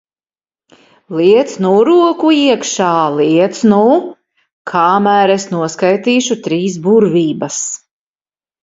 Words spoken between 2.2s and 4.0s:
iekšā, liec nu!